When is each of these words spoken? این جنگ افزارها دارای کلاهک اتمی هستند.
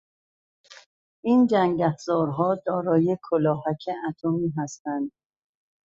این 1.23 1.47
جنگ 1.47 1.81
افزارها 1.81 2.55
دارای 2.65 3.17
کلاهک 3.23 3.89
اتمی 4.09 4.53
هستند. 4.57 5.11